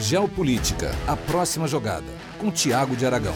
Geopolítica, 0.00 0.92
a 1.08 1.16
próxima 1.16 1.66
jogada, 1.66 2.06
com 2.38 2.52
Tiago 2.52 2.94
de 2.94 3.04
Aragão. 3.04 3.34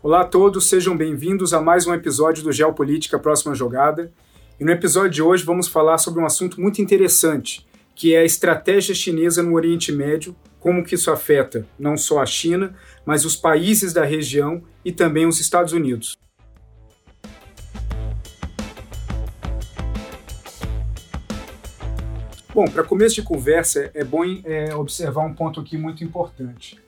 Olá 0.00 0.20
a 0.20 0.24
todos, 0.24 0.68
sejam 0.68 0.96
bem-vindos 0.96 1.52
a 1.52 1.60
mais 1.60 1.88
um 1.88 1.92
episódio 1.92 2.44
do 2.44 2.52
Geopolítica, 2.52 3.18
próxima 3.18 3.52
jogada. 3.52 4.12
E 4.60 4.64
no 4.64 4.70
episódio 4.70 5.10
de 5.10 5.22
hoje 5.22 5.44
vamos 5.44 5.66
falar 5.66 5.98
sobre 5.98 6.20
um 6.20 6.24
assunto 6.24 6.60
muito 6.60 6.80
interessante, 6.80 7.66
que 7.96 8.14
é 8.14 8.20
a 8.20 8.24
estratégia 8.24 8.94
chinesa 8.94 9.42
no 9.42 9.54
Oriente 9.54 9.90
Médio, 9.90 10.36
como 10.60 10.84
que 10.84 10.94
isso 10.94 11.10
afeta 11.10 11.66
não 11.76 11.96
só 11.96 12.20
a 12.20 12.26
China, 12.26 12.72
mas 13.04 13.24
os 13.24 13.34
países 13.34 13.92
da 13.92 14.04
região 14.04 14.62
e 14.84 14.92
também 14.92 15.26
os 15.26 15.40
Estados 15.40 15.72
Unidos. 15.72 16.16
Bom, 22.52 22.64
para 22.64 22.82
começo 22.82 23.14
de 23.14 23.22
conversa, 23.22 23.92
é 23.94 24.02
bom 24.02 24.24
é, 24.24 24.74
observar 24.74 25.24
um 25.24 25.32
ponto 25.32 25.60
aqui 25.60 25.78
muito 25.78 26.02
importante. 26.02 26.80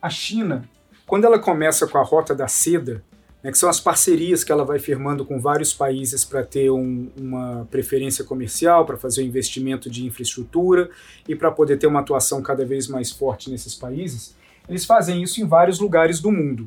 A 0.00 0.10
China, 0.10 0.68
quando 1.06 1.24
ela 1.24 1.38
começa 1.38 1.86
com 1.86 1.98
a 1.98 2.02
Rota 2.02 2.34
da 2.34 2.48
Seda, 2.48 3.04
né, 3.44 3.52
que 3.52 3.58
são 3.58 3.68
as 3.68 3.78
parcerias 3.78 4.42
que 4.42 4.50
ela 4.50 4.64
vai 4.64 4.80
firmando 4.80 5.24
com 5.24 5.38
vários 5.38 5.72
países 5.72 6.24
para 6.24 6.42
ter 6.42 6.68
um, 6.68 7.12
uma 7.16 7.64
preferência 7.70 8.24
comercial, 8.24 8.84
para 8.84 8.96
fazer 8.96 9.22
um 9.22 9.26
investimento 9.26 9.88
de 9.88 10.04
infraestrutura 10.04 10.90
e 11.28 11.36
para 11.36 11.52
poder 11.52 11.76
ter 11.76 11.86
uma 11.86 12.00
atuação 12.00 12.42
cada 12.42 12.64
vez 12.64 12.88
mais 12.88 13.12
forte 13.12 13.52
nesses 13.52 13.76
países, 13.76 14.34
eles 14.68 14.84
fazem 14.84 15.22
isso 15.22 15.40
em 15.40 15.46
vários 15.46 15.78
lugares 15.78 16.18
do 16.18 16.32
mundo. 16.32 16.66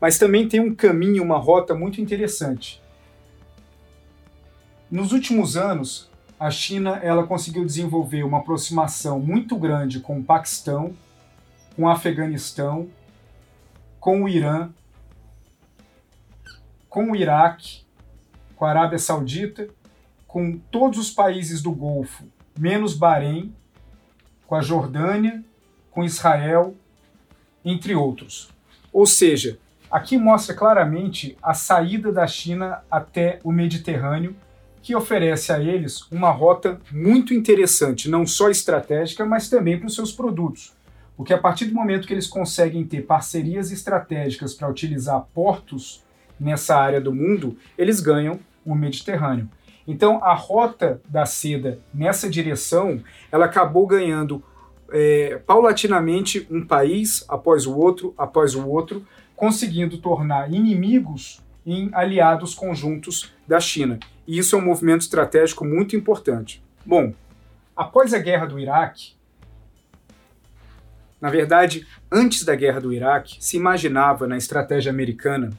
Mas 0.00 0.18
também 0.18 0.48
tem 0.48 0.60
um 0.60 0.72
caminho, 0.72 1.20
uma 1.20 1.38
rota 1.38 1.74
muito 1.74 2.00
interessante. 2.00 2.80
Nos 4.88 5.10
últimos 5.10 5.56
anos, 5.56 6.08
a 6.38 6.50
China 6.50 7.00
ela 7.02 7.26
conseguiu 7.26 7.64
desenvolver 7.64 8.22
uma 8.22 8.38
aproximação 8.38 9.18
muito 9.18 9.56
grande 9.56 10.00
com 10.00 10.18
o 10.18 10.24
Paquistão, 10.24 10.94
com 11.74 11.82
o 11.82 11.88
Afeganistão, 11.88 12.88
com 13.98 14.22
o 14.22 14.28
Irã, 14.28 14.70
com 16.88 17.10
o 17.10 17.16
Iraque, 17.16 17.84
com 18.54 18.64
a 18.64 18.70
Arábia 18.70 18.98
Saudita, 18.98 19.68
com 20.26 20.58
todos 20.70 20.98
os 20.98 21.10
países 21.10 21.62
do 21.62 21.72
Golfo, 21.72 22.24
menos 22.58 22.94
Bahrein, 22.94 23.54
com 24.46 24.54
a 24.54 24.60
Jordânia, 24.60 25.42
com 25.90 26.04
Israel, 26.04 26.74
entre 27.64 27.94
outros. 27.94 28.50
Ou 28.92 29.06
seja, 29.06 29.58
aqui 29.90 30.18
mostra 30.18 30.54
claramente 30.54 31.36
a 31.42 31.54
saída 31.54 32.12
da 32.12 32.26
China 32.26 32.82
até 32.90 33.40
o 33.42 33.50
Mediterrâneo 33.50 34.36
que 34.86 34.94
oferece 34.94 35.52
a 35.52 35.58
eles 35.58 36.02
uma 36.12 36.30
rota 36.30 36.80
muito 36.92 37.34
interessante, 37.34 38.08
não 38.08 38.24
só 38.24 38.48
estratégica, 38.48 39.26
mas 39.26 39.48
também 39.48 39.76
para 39.76 39.88
os 39.88 39.96
seus 39.96 40.12
produtos. 40.12 40.76
Porque 41.16 41.34
a 41.34 41.38
partir 41.38 41.64
do 41.64 41.74
momento 41.74 42.06
que 42.06 42.14
eles 42.14 42.28
conseguem 42.28 42.84
ter 42.84 43.02
parcerias 43.02 43.72
estratégicas 43.72 44.54
para 44.54 44.70
utilizar 44.70 45.26
portos 45.34 46.04
nessa 46.38 46.76
área 46.76 47.00
do 47.00 47.12
mundo, 47.12 47.58
eles 47.76 47.98
ganham 47.98 48.38
o 48.64 48.76
Mediterrâneo. 48.76 49.50
Então, 49.88 50.22
a 50.22 50.34
rota 50.34 51.00
da 51.08 51.26
seda 51.26 51.80
nessa 51.92 52.30
direção, 52.30 53.02
ela 53.32 53.46
acabou 53.46 53.88
ganhando 53.88 54.40
é, 54.92 55.42
paulatinamente 55.44 56.46
um 56.48 56.64
país 56.64 57.24
após 57.28 57.66
o 57.66 57.76
outro, 57.76 58.14
após 58.16 58.54
o 58.54 58.64
outro, 58.68 59.04
conseguindo 59.34 59.98
tornar 59.98 60.48
inimigos 60.54 61.42
em 61.66 61.90
aliados 61.92 62.54
conjuntos 62.54 63.34
da 63.48 63.58
China. 63.58 63.98
E 64.26 64.38
isso 64.38 64.56
é 64.56 64.58
um 64.58 64.64
movimento 64.64 65.02
estratégico 65.02 65.64
muito 65.64 65.94
importante. 65.94 66.62
Bom, 66.84 67.14
após 67.76 68.12
a 68.12 68.18
guerra 68.18 68.46
do 68.46 68.58
Iraque, 68.58 69.14
na 71.20 71.30
verdade, 71.30 71.86
antes 72.10 72.44
da 72.44 72.54
guerra 72.54 72.80
do 72.80 72.92
Iraque, 72.92 73.36
se 73.40 73.56
imaginava 73.56 74.26
na 74.26 74.36
estratégia 74.36 74.90
americana 74.90 75.50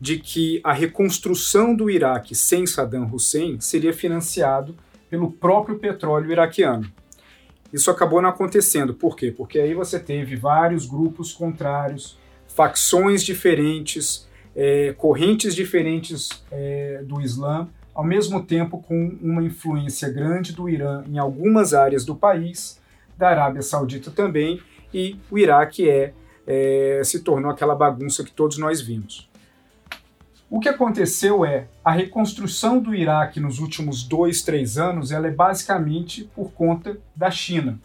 de 0.00 0.18
que 0.18 0.60
a 0.62 0.72
reconstrução 0.72 1.74
do 1.74 1.90
Iraque 1.90 2.34
sem 2.34 2.66
Saddam 2.66 3.08
Hussein 3.10 3.58
seria 3.60 3.92
financiado 3.92 4.74
pelo 5.08 5.32
próprio 5.32 5.78
petróleo 5.78 6.30
iraquiano. 6.30 6.90
Isso 7.72 7.90
acabou 7.90 8.20
não 8.20 8.28
acontecendo. 8.28 8.94
Por 8.94 9.16
quê? 9.16 9.32
Porque 9.34 9.58
aí 9.58 9.74
você 9.74 9.98
teve 9.98 10.36
vários 10.36 10.86
grupos 10.86 11.32
contrários, 11.32 12.18
facções 12.46 13.24
diferentes, 13.24 14.28
é, 14.54 14.94
correntes 14.96 15.54
diferentes 15.54 16.28
é, 16.50 17.02
do 17.04 17.20
Islã, 17.20 17.68
ao 17.96 18.04
mesmo 18.04 18.42
tempo 18.42 18.76
com 18.82 19.16
uma 19.22 19.42
influência 19.42 20.10
grande 20.10 20.52
do 20.52 20.68
Irã 20.68 21.02
em 21.08 21.16
algumas 21.16 21.72
áreas 21.72 22.04
do 22.04 22.14
país, 22.14 22.78
da 23.16 23.30
Arábia 23.30 23.62
Saudita 23.62 24.10
também, 24.10 24.60
e 24.92 25.16
o 25.30 25.38
Iraque 25.38 25.88
é, 25.88 26.12
é 26.46 27.00
se 27.02 27.20
tornou 27.20 27.50
aquela 27.50 27.74
bagunça 27.74 28.22
que 28.22 28.30
todos 28.30 28.58
nós 28.58 28.82
vimos. 28.82 29.30
O 30.50 30.60
que 30.60 30.68
aconteceu 30.68 31.42
é 31.42 31.68
a 31.82 31.90
reconstrução 31.90 32.78
do 32.78 32.94
Iraque 32.94 33.40
nos 33.40 33.60
últimos 33.60 34.04
dois, 34.04 34.42
três 34.42 34.76
anos, 34.76 35.10
ela 35.10 35.26
é 35.26 35.30
basicamente 35.30 36.30
por 36.36 36.52
conta 36.52 36.98
da 37.16 37.30
China. 37.30 37.80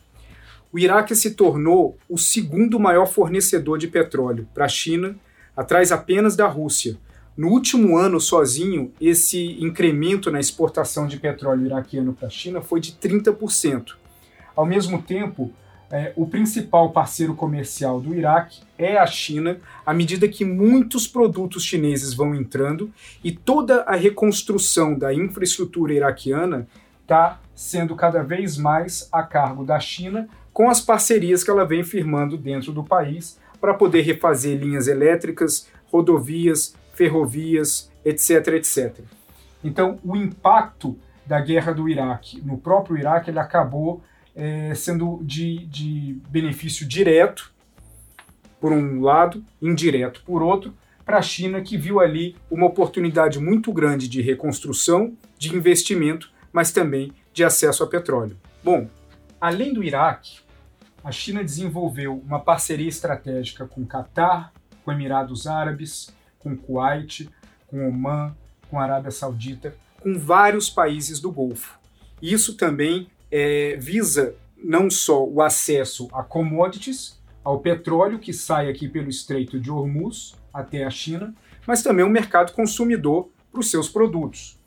O 0.73 0.77
Iraque 0.77 1.15
se 1.15 1.31
tornou 1.31 1.97
o 2.09 2.17
segundo 2.17 2.77
maior 2.77 3.05
fornecedor 3.05 3.77
de 3.77 3.87
petróleo 3.87 4.45
para 4.53 4.65
a 4.65 4.69
China 4.69 5.15
atrás 5.55 5.89
apenas 5.89 6.35
da 6.35 6.47
Rússia. 6.47 6.97
No 7.35 7.47
último 7.47 7.97
ano 7.97 8.19
sozinho, 8.19 8.91
esse 8.99 9.57
incremento 9.63 10.29
na 10.29 10.39
exportação 10.39 11.07
de 11.07 11.17
petróleo 11.17 11.65
iraquiano 11.65 12.13
para 12.13 12.27
a 12.27 12.31
China 12.31 12.61
foi 12.61 12.81
de 12.81 12.91
30%. 12.91 13.93
Ao 14.53 14.65
mesmo 14.65 15.01
tempo, 15.01 15.51
é, 15.89 16.11
o 16.15 16.25
principal 16.27 16.91
parceiro 16.91 17.33
comercial 17.33 17.99
do 18.01 18.13
Iraque 18.13 18.61
é 18.77 18.97
a 18.97 19.05
China, 19.05 19.59
à 19.85 19.93
medida 19.93 20.27
que 20.27 20.43
muitos 20.43 21.07
produtos 21.07 21.63
chineses 21.63 22.13
vão 22.13 22.35
entrando 22.35 22.91
e 23.23 23.31
toda 23.31 23.81
a 23.83 23.95
reconstrução 23.95 24.97
da 24.97 25.13
infraestrutura 25.13 25.93
iraquiana 25.93 26.67
está 27.01 27.41
sendo 27.55 27.95
cada 27.95 28.23
vez 28.23 28.57
mais 28.57 29.07
a 29.11 29.23
cargo 29.23 29.65
da 29.65 29.79
China, 29.79 30.29
com 30.53 30.69
as 30.69 30.81
parcerias 30.81 31.43
que 31.43 31.51
ela 31.51 31.65
vem 31.65 31.83
firmando 31.83 32.37
dentro 32.37 32.71
do 32.71 32.83
país, 32.83 33.39
para 33.59 33.73
poder 33.73 34.01
refazer 34.01 34.57
linhas 34.57 34.87
elétricas, 34.87 35.67
rodovias, 35.91 36.73
ferrovias, 37.01 37.91
etc, 38.05 38.47
etc. 38.49 38.99
Então, 39.63 39.97
o 40.03 40.15
impacto 40.15 40.95
da 41.25 41.41
guerra 41.41 41.73
do 41.73 41.89
Iraque 41.89 42.39
no 42.41 42.59
próprio 42.59 42.95
Iraque 42.95 43.31
ele 43.31 43.39
acabou 43.39 44.03
é, 44.35 44.75
sendo 44.75 45.19
de, 45.23 45.65
de 45.65 46.21
benefício 46.29 46.87
direto, 46.87 47.51
por 48.59 48.71
um 48.71 49.01
lado, 49.01 49.43
indireto 49.59 50.21
por 50.23 50.43
outro, 50.43 50.75
para 51.03 51.17
a 51.17 51.21
China, 51.23 51.61
que 51.61 51.75
viu 51.75 51.99
ali 51.99 52.35
uma 52.51 52.67
oportunidade 52.67 53.39
muito 53.39 53.73
grande 53.73 54.07
de 54.07 54.21
reconstrução, 54.21 55.17
de 55.39 55.55
investimento, 55.55 56.31
mas 56.53 56.71
também 56.71 57.11
de 57.33 57.43
acesso 57.43 57.83
a 57.83 57.87
petróleo. 57.87 58.37
Bom, 58.63 58.87
além 59.39 59.73
do 59.73 59.83
Iraque, 59.83 60.41
a 61.03 61.11
China 61.11 61.43
desenvolveu 61.43 62.21
uma 62.23 62.39
parceria 62.39 62.87
estratégica 62.87 63.65
com 63.65 63.83
Catar, 63.87 64.53
com 64.85 64.91
Emirados 64.91 65.47
Árabes, 65.47 66.13
com 66.41 66.55
Kuwait, 66.55 67.29
com 67.67 67.87
Oman, 67.87 68.35
com 68.69 68.79
a 68.79 68.83
Arábia 68.83 69.11
Saudita, 69.11 69.75
com 69.99 70.17
vários 70.17 70.69
países 70.69 71.19
do 71.19 71.31
Golfo. 71.31 71.79
Isso 72.21 72.55
também 72.55 73.07
é, 73.31 73.75
visa 73.77 74.35
não 74.57 74.89
só 74.89 75.25
o 75.25 75.41
acesso 75.41 76.07
a 76.13 76.23
commodities, 76.23 77.19
ao 77.43 77.59
petróleo 77.59 78.19
que 78.19 78.31
sai 78.31 78.69
aqui 78.69 78.87
pelo 78.87 79.09
Estreito 79.09 79.59
de 79.59 79.71
Hormuz 79.71 80.35
até 80.53 80.83
a 80.83 80.89
China, 80.89 81.33
mas 81.65 81.81
também 81.81 82.05
o 82.05 82.07
um 82.07 82.11
mercado 82.11 82.53
consumidor 82.53 83.29
para 83.51 83.59
os 83.59 83.69
seus 83.69 83.89
produtos. 83.89 84.59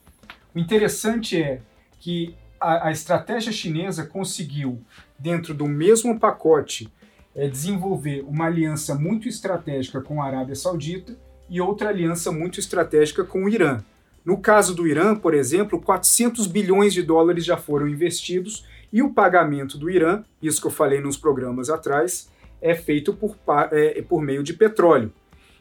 O 0.55 0.59
interessante 0.59 1.41
é 1.41 1.61
que 2.01 2.35
a, 2.61 2.89
a 2.89 2.93
estratégia 2.93 3.53
chinesa 3.53 4.05
conseguiu 4.05 4.81
dentro 5.19 5.55
do 5.55 5.67
mesmo 5.67 6.19
pacote, 6.19 6.93
é, 7.35 7.49
desenvolver 7.49 8.25
uma 8.27 8.47
aliança 8.47 8.95
muito 8.95 9.29
estratégica 9.29 10.01
com 10.01 10.23
a 10.23 10.27
Arábia 10.27 10.55
Saudita 10.55 11.17
e 11.55 11.61
outra 11.61 11.89
aliança 11.89 12.33
muito 12.33 12.59
estratégica 12.59 13.23
com 13.23 13.45
o 13.45 13.49
Irã. 13.49 13.81
No 14.25 14.39
caso 14.39 14.75
do 14.75 14.89
Irã, 14.89 15.15
por 15.15 15.35
exemplo, 15.35 15.81
400 15.81 16.49
bilhões 16.49 16.93
de 16.93 17.01
dólares 17.01 17.45
já 17.45 17.57
foram 17.57 17.87
investidos 17.87 18.67
e 18.93 19.01
o 19.01 19.11
pagamento 19.15 19.79
do 19.79 19.89
Irã, 19.89 20.25
isso 20.43 20.61
que 20.61 20.67
eu 20.67 20.73
falei 20.73 21.01
nos 21.01 21.17
programas 21.17 21.71
atrás, 21.71 22.29
é 22.61 22.75
feito 22.75 23.15
por, 23.15 23.37
é, 23.71 24.03
por 24.03 24.21
meio 24.21 24.43
de 24.43 24.53
petróleo. 24.53 25.13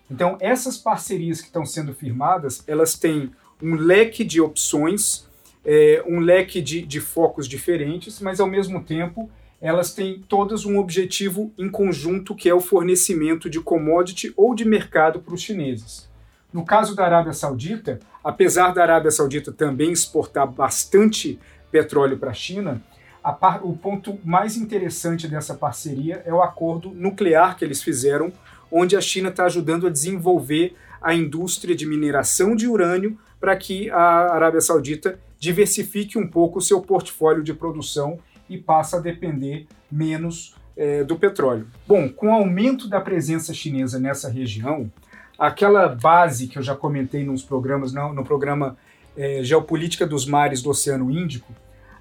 Então, 0.10 0.36
essas 0.42 0.80
parcerias 0.80 1.42
que 1.42 1.48
estão 1.48 1.64
sendo 1.64 1.94
firmadas, 1.94 2.64
elas 2.66 2.96
têm 2.96 3.32
um 3.62 3.76
leque 3.76 4.24
de 4.24 4.42
opções, 4.42 5.30
é, 5.64 6.04
um 6.08 6.20
leque 6.20 6.60
de, 6.60 6.82
de 6.82 7.00
focos 7.00 7.48
diferentes, 7.48 8.20
mas 8.20 8.40
ao 8.40 8.48
mesmo 8.48 8.84
tempo 8.84 9.30
elas 9.64 9.94
têm 9.94 10.22
todas 10.28 10.66
um 10.66 10.78
objetivo 10.78 11.50
em 11.58 11.70
conjunto, 11.70 12.36
que 12.36 12.50
é 12.50 12.54
o 12.54 12.60
fornecimento 12.60 13.50
de 13.50 13.62
commodity 13.62 14.34
ou 14.36 14.54
de 14.54 14.66
mercado 14.66 15.22
para 15.22 15.34
os 15.34 15.42
chineses. 15.42 16.10
No 16.52 16.66
caso 16.66 16.94
da 16.94 17.06
Arábia 17.06 17.32
Saudita, 17.32 18.02
apesar 18.22 18.74
da 18.74 18.84
Arábia 18.84 19.10
Saudita 19.10 19.54
também 19.54 19.94
exportar 19.94 20.46
bastante 20.46 21.40
petróleo 21.72 22.18
para 22.18 22.32
a 22.32 22.34
China, 22.34 22.84
o 23.64 23.72
ponto 23.78 24.20
mais 24.26 24.58
interessante 24.58 25.30
dessa 25.30 25.54
parceria 25.54 26.22
é 26.26 26.34
o 26.34 26.44
acordo 26.44 26.90
nuclear 26.90 27.56
que 27.56 27.64
eles 27.64 27.82
fizeram, 27.82 28.34
onde 28.70 28.98
a 28.98 29.02
China 29.02 29.30
está 29.30 29.46
ajudando 29.46 29.88
a 29.88 29.90
desenvolver 29.90 30.76
a 31.02 31.14
indústria 31.14 31.74
de 31.74 31.86
mineração 31.86 32.54
de 32.54 32.68
urânio 32.68 33.18
para 33.40 33.56
que 33.56 33.90
a 33.90 34.34
Arábia 34.34 34.60
Saudita 34.60 35.18
diversifique 35.40 36.18
um 36.18 36.28
pouco 36.28 36.60
o 36.60 36.62
seu 36.62 36.82
portfólio 36.82 37.42
de 37.42 37.54
produção 37.54 38.20
e 38.50 38.58
passe 38.58 38.96
a 38.96 39.00
depender 39.00 39.68
menos 39.92 40.56
é, 40.76 41.04
do 41.04 41.18
petróleo. 41.18 41.68
Bom, 41.88 42.10
com 42.10 42.28
o 42.28 42.34
aumento 42.34 42.88
da 42.88 43.00
presença 43.00 43.54
chinesa 43.54 44.00
nessa 44.00 44.30
região, 44.30 44.92
aquela 45.38 45.88
base 45.88 46.48
que 46.48 46.58
eu 46.58 46.64
já 46.64 46.76
comentei 46.76 47.24
nos 47.24 47.44
programas, 47.44 47.94
no, 47.94 48.14
no 48.14 48.24
programa 48.24 48.78
é, 49.16 49.44
Geopolítica 49.44 50.06
dos 50.06 50.26
Mares 50.26 50.62
do 50.62 50.70
Oceano 50.70 51.12
Índico, 51.12 51.54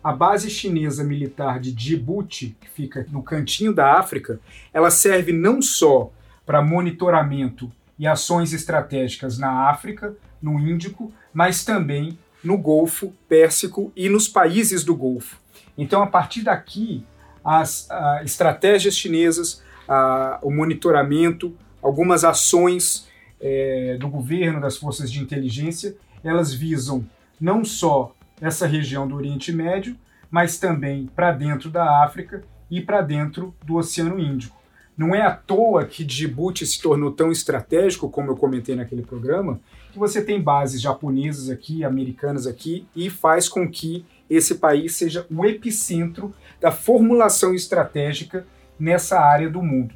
a 0.02 0.12
base 0.12 0.50
chinesa 0.50 1.04
militar 1.04 1.60
de 1.60 1.72
Djibouti, 1.72 2.56
que 2.60 2.68
fica 2.68 3.06
no 3.10 3.22
cantinho 3.22 3.72
da 3.72 3.98
África, 3.98 4.40
ela 4.72 4.90
serve 4.90 5.32
não 5.32 5.62
só 5.62 6.10
para 6.44 6.60
monitoramento 6.60 7.70
e 7.98 8.06
ações 8.06 8.52
estratégicas 8.52 9.38
na 9.38 9.70
África, 9.70 10.16
no 10.40 10.58
Índico, 10.58 11.12
mas 11.32 11.64
também 11.64 12.18
no 12.42 12.58
Golfo 12.58 13.12
Pérsico 13.28 13.92
e 13.94 14.08
nos 14.08 14.26
países 14.26 14.82
do 14.82 14.96
Golfo. 14.96 15.40
Então, 15.76 16.02
a 16.02 16.06
partir 16.06 16.42
daqui, 16.42 17.04
as 17.44 17.90
a, 17.90 18.22
estratégias 18.24 18.96
chinesas, 18.96 19.62
a, 19.88 20.38
o 20.42 20.50
monitoramento, 20.50 21.56
algumas 21.82 22.24
ações 22.24 23.08
é, 23.40 23.96
do 23.98 24.08
governo, 24.08 24.60
das 24.60 24.76
forças 24.76 25.10
de 25.10 25.20
inteligência, 25.20 25.96
elas 26.22 26.54
visam 26.54 27.04
não 27.40 27.64
só 27.64 28.14
essa 28.40 28.66
região 28.66 29.06
do 29.06 29.16
Oriente 29.16 29.52
Médio, 29.52 29.96
mas 30.30 30.58
também 30.58 31.10
para 31.14 31.32
dentro 31.32 31.68
da 31.68 32.04
África 32.04 32.44
e 32.70 32.80
para 32.80 33.02
dentro 33.02 33.54
do 33.64 33.76
Oceano 33.76 34.18
Índico. 34.18 34.62
Não 34.96 35.14
é 35.14 35.22
à 35.22 35.30
toa 35.30 35.84
que 35.84 36.04
Djibouti 36.04 36.66
se 36.66 36.80
tornou 36.80 37.10
tão 37.10 37.32
estratégico, 37.32 38.10
como 38.10 38.30
eu 38.30 38.36
comentei 38.36 38.74
naquele 38.74 39.02
programa, 39.02 39.60
que 39.90 39.98
você 39.98 40.22
tem 40.22 40.40
bases 40.40 40.80
japonesas 40.80 41.50
aqui, 41.50 41.84
americanas 41.84 42.46
aqui, 42.46 42.86
e 42.94 43.10
faz 43.10 43.48
com 43.48 43.68
que 43.68 44.04
esse 44.34 44.56
país 44.56 44.96
seja 44.96 45.26
o 45.30 45.44
epicentro 45.44 46.34
da 46.60 46.70
formulação 46.70 47.54
estratégica 47.54 48.46
nessa 48.78 49.20
área 49.20 49.50
do 49.50 49.62
mundo. 49.62 49.94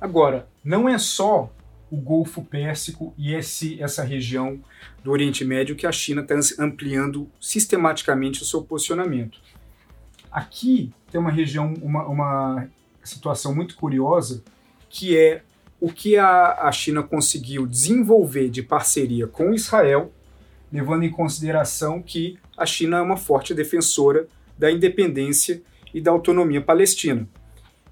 Agora, 0.00 0.48
não 0.64 0.88
é 0.88 0.98
só 0.98 1.50
o 1.90 1.96
Golfo 1.96 2.42
Pérsico 2.42 3.14
e 3.16 3.32
esse, 3.32 3.80
essa 3.80 4.02
região 4.02 4.60
do 5.02 5.10
Oriente 5.10 5.44
Médio 5.44 5.76
que 5.76 5.86
a 5.86 5.92
China 5.92 6.22
está 6.22 6.34
ampliando 6.58 7.30
sistematicamente 7.40 8.42
o 8.42 8.44
seu 8.44 8.62
posicionamento. 8.62 9.38
Aqui 10.30 10.92
tem 11.10 11.20
uma 11.20 11.30
região, 11.30 11.72
uma, 11.80 12.04
uma 12.06 12.68
situação 13.02 13.54
muito 13.54 13.76
curiosa, 13.76 14.42
que 14.90 15.16
é 15.16 15.42
o 15.80 15.92
que 15.92 16.16
a, 16.16 16.62
a 16.62 16.72
China 16.72 17.02
conseguiu 17.02 17.66
desenvolver 17.66 18.48
de 18.48 18.62
parceria 18.62 19.26
com 19.26 19.54
Israel, 19.54 20.12
levando 20.72 21.04
em 21.04 21.10
consideração 21.10 22.02
que 22.02 22.38
a 22.56 22.66
China 22.66 22.98
é 22.98 23.02
uma 23.02 23.16
forte 23.16 23.54
defensora 23.54 24.26
da 24.58 24.70
independência 24.70 25.62
e 25.92 26.00
da 26.00 26.10
autonomia 26.10 26.60
palestina. 26.60 27.28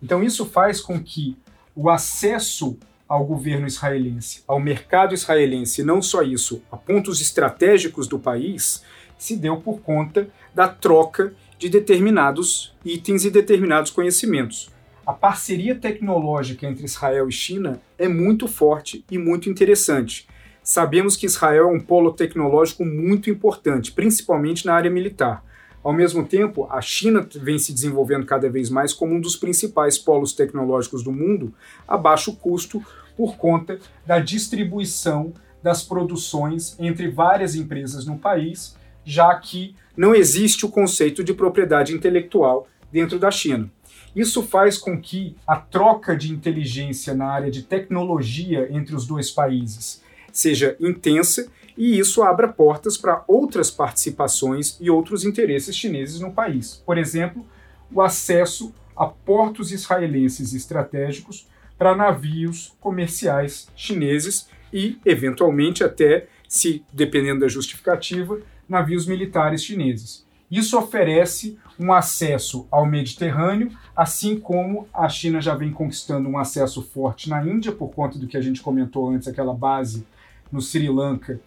Então, 0.03 0.23
isso 0.23 0.45
faz 0.47 0.81
com 0.81 1.03
que 1.03 1.37
o 1.75 1.89
acesso 1.89 2.77
ao 3.09 3.25
governo 3.25 3.67
israelense, 3.67 4.43
ao 4.47 4.59
mercado 4.59 5.15
israelense, 5.15 5.83
não 5.83 6.01
só 6.01 6.23
isso, 6.23 6.63
a 6.71 6.77
pontos 6.77 7.21
estratégicos 7.21 8.09
do 8.09 8.19
país, 8.19 8.83
se 9.19 9.37
deu 9.37 9.61
por 9.61 9.81
conta 9.81 10.29
da 10.55 10.67
troca 10.67 11.35
de 11.59 11.69
determinados 11.69 12.75
itens 12.85 13.25
e 13.25 13.31
determinados 13.31 13.91
conhecimentos. 13.91 14.71
A 15.07 15.13
parceria 15.13 15.75
tecnológica 15.75 16.67
entre 16.67 16.85
Israel 16.85 17.29
e 17.29 17.33
China 17.33 17.81
é 17.99 18.09
muito 18.09 18.49
forte 18.49 19.05
e 19.11 19.19
muito 19.19 19.51
interessante. 19.51 20.27
Sabemos 20.63 21.17
que 21.17 21.27
Israel 21.27 21.65
é 21.65 21.73
um 21.73 21.81
polo 21.81 22.13
tecnológico 22.13 22.85
muito 22.85 23.29
importante, 23.29 23.91
principalmente 23.91 24.65
na 24.65 24.75
área 24.75 24.91
militar. 24.91 25.45
Ao 25.83 25.93
mesmo 25.93 26.25
tempo, 26.25 26.69
a 26.71 26.81
China 26.81 27.27
vem 27.35 27.59
se 27.59 27.73
desenvolvendo 27.73 28.25
cada 28.25 28.49
vez 28.49 28.71
mais 28.71 28.93
como 28.93 29.13
um 29.13 29.21
dos 29.21 29.35
principais 29.35 29.99
polos 29.99 30.33
tecnológicos 30.33 31.03
do 31.03 31.11
mundo, 31.11 31.53
a 31.87 31.97
baixo 31.97 32.37
custo, 32.37 32.81
por 33.17 33.37
conta 33.37 33.81
da 34.07 34.21
distribuição 34.21 35.33
das 35.61 35.83
produções 35.83 36.77
entre 36.79 37.09
várias 37.09 37.57
empresas 37.57 38.07
no 38.07 38.17
país, 38.17 38.77
já 39.05 39.35
que 39.35 39.75
não 39.97 40.15
existe 40.15 40.65
o 40.65 40.71
conceito 40.71 41.25
de 41.25 41.35
propriedade 41.35 41.93
intelectual 41.93 42.69
dentro 42.93 43.19
da 43.19 43.33
China. 43.33 43.69
Isso 44.15 44.43
faz 44.43 44.79
com 44.79 45.01
que 45.01 45.35
a 45.45 45.57
troca 45.57 46.17
de 46.17 46.33
inteligência 46.33 47.15
na 47.15 47.27
área 47.27 47.51
de 47.51 47.63
tecnologia 47.63 48.69
entre 48.71 48.95
os 48.95 49.07
dois 49.07 49.31
países 49.31 50.02
seja 50.33 50.77
intensa 50.81 51.51
e 51.77 51.99
isso 51.99 52.23
abra 52.23 52.49
portas 52.49 52.97
para 52.97 53.25
outras 53.27 53.71
participações 53.71 54.77
e 54.81 54.91
outros 54.91 55.25
interesses 55.25 55.77
chineses 55.77 56.21
no 56.21 56.33
país. 56.33 56.83
Por 56.85 56.99
exemplo, 56.99 57.47
o 57.93 58.01
acesso 58.01 58.75
a 58.97 59.07
portos 59.07 59.73
israelenses 59.73 60.53
estratégicos 60.53 61.47
para 61.79 61.97
navios 61.97 62.75
comerciais 62.81 63.69
chineses 63.75 64.49
e, 64.73 64.99
eventualmente, 65.05 65.83
até, 65.83 66.29
se 66.49 66.85
dependendo 66.93 67.41
da 67.41 67.49
justificativa, 67.49 68.41
navios 68.69 69.07
militares 69.07 69.65
chineses. 69.65 70.25
Isso 70.51 70.79
oferece 70.79 71.59
um 71.81 71.93
acesso 71.93 72.67
ao 72.71 72.85
Mediterrâneo, 72.85 73.73
assim 73.97 74.39
como 74.39 74.87
a 74.93 75.09
China 75.09 75.41
já 75.41 75.55
vem 75.55 75.73
conquistando 75.73 76.29
um 76.29 76.37
acesso 76.37 76.83
forte 76.83 77.31
na 77.31 77.45
Índia, 77.45 77.73
por 77.73 77.89
conta 77.89 78.19
do 78.19 78.27
que 78.27 78.37
a 78.37 78.41
gente 78.41 78.61
comentou 78.61 79.09
antes, 79.09 79.27
aquela 79.27 79.55
base 79.55 80.07
no 80.53 80.61
Sri 80.61 80.89
Lanka 80.89 81.41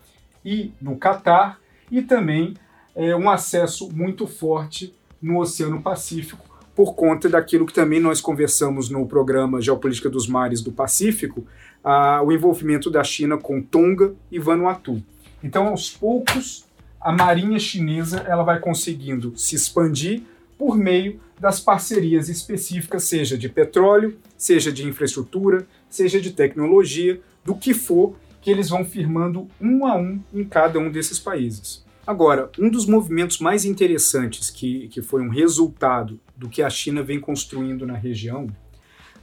e 0.44 0.74
no 0.81 0.98
Catar, 0.98 1.60
e 1.92 2.02
também 2.02 2.56
é, 2.96 3.16
um 3.16 3.30
acesso 3.30 3.90
muito 3.94 4.25
forte 4.25 4.94
no 5.22 5.40
Oceano 5.40 5.81
Pacífico, 5.81 6.44
por 6.75 6.94
conta 6.94 7.30
daquilo 7.30 7.66
que 7.66 7.74
também 7.74 8.00
nós 8.02 8.19
conversamos 8.19 8.90
no 8.90 9.06
programa 9.07 9.62
Geopolítica 9.62 10.10
dos 10.10 10.28
Mares 10.28 10.62
do 10.62 10.72
Pacífico, 10.72 11.46
a, 11.84 12.22
o 12.22 12.31
envolvimento 12.31 12.90
da 12.90 13.04
China 13.04 13.38
com 13.38 13.62
Tonga 13.62 14.13
e 14.31 14.40
Vanuatu. 14.40 15.02
Então, 15.44 15.68
aos 15.68 15.90
poucos, 15.90 16.66
a 17.00 17.12
marinha 17.12 17.60
chinesa 17.60 18.25
ela 18.28 18.44
vai 18.44 18.60
conseguindo 18.60 19.38
se 19.38 19.56
expandir 19.56 20.24
por 20.57 20.78
meio 20.78 21.19
das 21.40 21.59
parcerias 21.59 22.30
específicas, 22.30 23.04
seja 23.04 23.38
de 23.38 23.47
petróleo, 23.47 24.18
seja 24.38 24.71
de 24.71 24.88
infraestrutura, 24.88 25.68
seja 25.90 26.19
de 26.19 26.31
tecnologia, 26.31 27.21
do 27.44 27.56
que 27.56 27.74
for 27.74 28.16
que 28.45 28.52
eles 28.52 28.69
vão 28.69 28.85
firmando 28.85 29.47
um 29.59 29.87
a 29.87 29.97
um 29.97 30.21
em 30.31 30.44
cada 30.44 30.78
um 30.78 30.92
desses 30.92 31.18
países. 31.18 31.83
Agora, 32.06 32.52
um 32.59 32.69
dos 32.69 32.85
movimentos 32.85 33.40
mais 33.40 33.66
interessantes 33.66 34.52
que, 34.52 34.87
que 34.90 35.02
foi 35.02 35.23
um 35.23 35.30
resultado 35.30 36.19
do 36.37 36.47
que 36.47 36.61
a 36.61 36.69
China 36.69 37.02
vem 37.02 37.19
construindo 37.19 37.87
na 37.87 37.95
região 37.95 38.47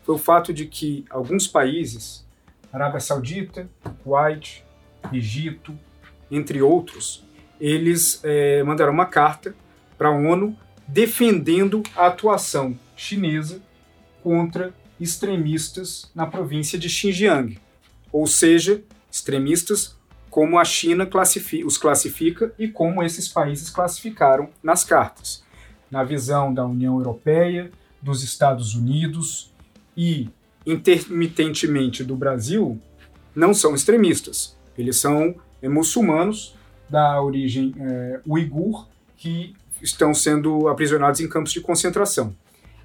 foi 0.02 0.16
o 0.16 0.18
fato 0.18 0.52
de 0.52 0.66
que 0.66 1.04
alguns 1.08 1.46
países, 1.46 2.26
Arábia 2.72 2.98
Saudita, 2.98 3.70
Kuwait, 4.02 4.64
Egito, 5.12 5.72
entre 6.28 6.60
outros, 6.60 7.24
eles 7.60 8.18
é, 8.24 8.64
mandaram 8.64 8.92
uma 8.92 9.06
carta 9.06 9.54
para 9.96 10.08
a 10.08 10.10
ONU 10.10 10.58
defendendo 10.88 11.84
a 11.94 12.08
atuação 12.08 12.76
chinesa 12.96 13.62
contra 14.20 14.74
extremistas 14.98 16.10
na 16.12 16.26
província 16.26 16.76
de 16.76 16.88
Xinjiang, 16.88 17.56
ou 18.10 18.26
seja, 18.26 18.82
extremistas 19.12 19.94
como 20.30 20.58
a 20.58 20.64
China 20.64 21.06
os 21.66 21.76
classifica 21.76 22.54
e 22.58 22.66
como 22.66 23.02
esses 23.02 23.28
países 23.28 23.68
classificaram 23.68 24.48
nas 24.62 24.82
cartas. 24.82 25.44
Na 25.90 26.02
visão 26.02 26.54
da 26.54 26.64
União 26.64 26.96
Europeia, 26.96 27.70
dos 28.00 28.24
Estados 28.24 28.74
Unidos 28.74 29.52
e 29.94 30.30
intermitentemente 30.66 32.02
do 32.02 32.16
Brasil, 32.16 32.80
não 33.34 33.52
são 33.52 33.74
extremistas. 33.74 34.56
Eles 34.76 34.96
são 34.98 35.34
muçulmanos 35.62 36.54
da 36.88 37.20
origem 37.20 37.74
é, 37.78 38.20
uigur 38.26 38.88
que 39.18 39.54
estão 39.82 40.14
sendo 40.14 40.66
aprisionados 40.66 41.20
em 41.20 41.28
campos 41.28 41.52
de 41.52 41.60
concentração. 41.60 42.34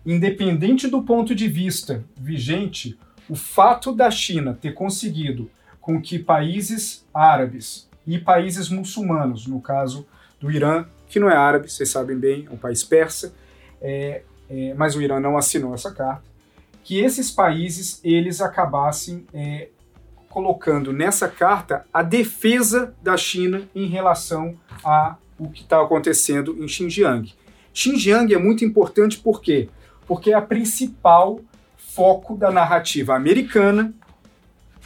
Independente 0.05 0.87
do 0.87 1.01
ponto 1.01 1.33
de 1.33 1.47
vista 1.47 2.03
vigente, 2.15 2.97
o 3.29 3.35
fato 3.35 3.93
da 3.93 4.11
China 4.11 4.57
ter 4.59 4.73
conseguido 4.73 5.49
com 5.87 6.01
que 6.01 6.19
países 6.19 7.07
árabes 7.13 7.89
e 8.05 8.19
países 8.19 8.67
muçulmanos, 8.67 9.47
no 9.47 9.61
caso 9.61 10.05
do 10.37 10.51
Irã, 10.51 10.85
que 11.07 11.17
não 11.17 11.29
é 11.29 11.35
árabe, 11.37 11.71
vocês 11.71 11.89
sabem 11.89 12.17
bem, 12.19 12.45
é 12.45 12.53
um 12.53 12.57
país 12.57 12.83
persa, 12.83 13.33
é, 13.81 14.23
é, 14.49 14.73
mas 14.73 14.97
o 14.97 15.01
Irã 15.01 15.17
não 15.21 15.37
assinou 15.37 15.73
essa 15.73 15.89
carta, 15.93 16.25
que 16.83 16.99
esses 16.99 17.31
países 17.31 18.01
eles 18.03 18.41
acabassem 18.41 19.25
é, 19.33 19.69
colocando 20.27 20.91
nessa 20.91 21.29
carta 21.29 21.85
a 21.93 22.03
defesa 22.03 22.93
da 23.01 23.15
China 23.15 23.61
em 23.73 23.87
relação 23.87 24.59
a 24.83 25.15
o 25.39 25.49
que 25.49 25.61
está 25.61 25.81
acontecendo 25.81 26.61
em 26.61 26.67
Xinjiang. 26.67 27.33
Xinjiang 27.73 28.33
é 28.33 28.37
muito 28.37 28.65
importante 28.65 29.19
por 29.19 29.41
quê? 29.41 29.69
Porque 30.05 30.31
é 30.31 30.33
a 30.33 30.41
principal 30.41 31.39
foco 31.77 32.35
da 32.35 32.51
narrativa 32.51 33.15
americana 33.15 33.93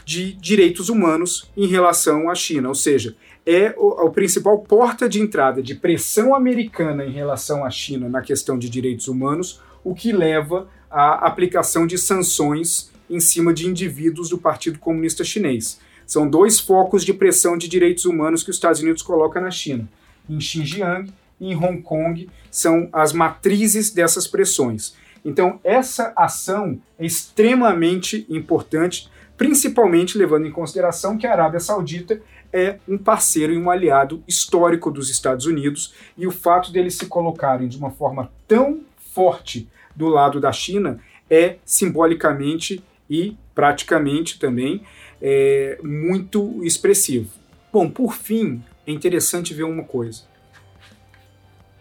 de 0.05 0.33
direitos 0.33 0.89
humanos 0.89 1.49
em 1.55 1.67
relação 1.67 2.29
à 2.29 2.35
China, 2.35 2.69
ou 2.69 2.75
seja, 2.75 3.15
é 3.45 3.73
o, 3.77 4.05
o, 4.05 4.11
principal 4.11 4.59
porta 4.59 5.09
de 5.09 5.19
entrada 5.19 5.61
de 5.63 5.75
pressão 5.75 6.35
americana 6.35 7.05
em 7.05 7.11
relação 7.11 7.65
à 7.65 7.69
China 7.69 8.07
na 8.07 8.21
questão 8.21 8.57
de 8.57 8.69
direitos 8.69 9.07
humanos, 9.07 9.59
o 9.83 9.95
que 9.95 10.11
leva 10.11 10.67
à 10.89 11.25
aplicação 11.25 11.87
de 11.87 11.97
sanções 11.97 12.91
em 13.09 13.19
cima 13.19 13.53
de 13.53 13.67
indivíduos 13.67 14.29
do 14.29 14.37
Partido 14.37 14.79
Comunista 14.79 15.23
Chinês. 15.23 15.79
São 16.05 16.29
dois 16.29 16.59
focos 16.59 17.03
de 17.03 17.13
pressão 17.13 17.57
de 17.57 17.67
direitos 17.67 18.05
humanos 18.05 18.43
que 18.43 18.49
os 18.49 18.57
Estados 18.57 18.81
Unidos 18.81 19.01
coloca 19.01 19.39
na 19.39 19.49
China. 19.49 19.87
Em 20.29 20.39
Xinjiang 20.39 21.11
e 21.39 21.51
em 21.51 21.55
Hong 21.55 21.81
Kong 21.81 22.29
são 22.49 22.89
as 22.93 23.11
matrizes 23.11 23.91
dessas 23.91 24.27
pressões. 24.27 24.93
Então, 25.23 25.59
essa 25.63 26.13
ação 26.15 26.79
é 26.97 27.05
extremamente 27.05 28.25
importante, 28.29 29.09
principalmente 29.41 30.19
levando 30.19 30.45
em 30.45 30.51
consideração 30.51 31.17
que 31.17 31.25
a 31.25 31.31
Arábia 31.31 31.59
Saudita 31.59 32.21
é 32.53 32.77
um 32.87 32.95
parceiro 32.95 33.51
e 33.51 33.57
um 33.57 33.71
aliado 33.71 34.23
histórico 34.27 34.91
dos 34.91 35.09
Estados 35.09 35.47
Unidos, 35.47 35.95
e 36.15 36.27
o 36.27 36.31
fato 36.31 36.71
deles 36.71 36.93
se 36.93 37.07
colocarem 37.07 37.67
de 37.67 37.75
uma 37.75 37.89
forma 37.89 38.31
tão 38.47 38.81
forte 39.15 39.67
do 39.95 40.07
lado 40.07 40.39
da 40.39 40.51
China 40.51 40.99
é 41.27 41.55
simbolicamente 41.65 42.83
e 43.09 43.35
praticamente 43.55 44.37
também 44.37 44.83
é, 45.19 45.79
muito 45.81 46.63
expressivo. 46.63 47.31
Bom, 47.73 47.89
por 47.89 48.13
fim, 48.13 48.63
é 48.85 48.91
interessante 48.91 49.55
ver 49.55 49.63
uma 49.63 49.85
coisa. 49.85 50.21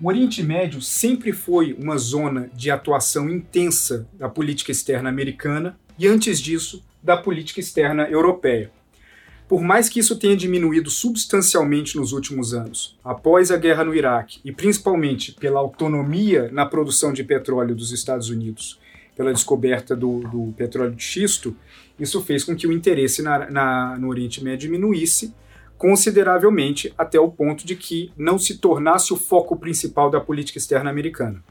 O 0.01 0.09
Oriente 0.09 0.43
Médio 0.43 0.81
sempre 0.81 1.31
foi 1.31 1.75
uma 1.75 1.99
zona 1.99 2.51
de 2.55 2.71
atuação 2.71 3.29
intensa 3.29 4.09
da 4.15 4.31
política 4.31 4.73
externa 4.73 5.11
americana 5.11 5.79
e, 5.99 6.09
antes 6.09 6.41
disso, 6.41 6.83
da 7.03 7.17
política 7.17 7.61
externa 7.61 8.09
europeia. 8.09 8.71
Por 9.49 9.63
mais 9.63 9.89
que 9.89 9.99
isso 9.99 10.17
tenha 10.17 10.37
diminuído 10.37 10.91
substancialmente 10.91 11.97
nos 11.97 12.13
últimos 12.13 12.55
anos, 12.55 12.97
após 13.03 13.51
a 13.51 13.57
guerra 13.57 13.85
no 13.85 13.95
Iraque 13.95 14.41
e 14.45 14.53
principalmente 14.53 15.33
pela 15.33 15.59
autonomia 15.59 16.49
na 16.53 16.65
produção 16.65 17.13
de 17.13 17.25
petróleo 17.25 17.75
dos 17.75 17.91
Estados 17.91 18.31
Unidos, 18.31 18.79
pela 19.17 19.33
descoberta 19.33 19.97
do, 19.97 20.21
do 20.21 20.55
petróleo 20.57 20.95
de 20.95 21.03
xisto, 21.03 21.57
isso 21.99 22.23
fez 22.23 22.45
com 22.45 22.55
que 22.55 22.67
o 22.67 22.73
interesse 22.73 23.23
na, 23.23 23.51
na, 23.51 23.99
no 23.99 24.09
Oriente 24.09 24.43
Médio 24.43 24.71
diminuísse 24.71 25.35
consideravelmente 25.77 26.93
até 26.97 27.19
o 27.19 27.31
ponto 27.31 27.67
de 27.67 27.75
que 27.75 28.13
não 28.17 28.39
se 28.39 28.59
tornasse 28.59 29.13
o 29.13 29.17
foco 29.17 29.57
principal 29.57 30.11
da 30.11 30.21
política 30.21 30.59
externa 30.59 30.91
americana. 30.91 31.43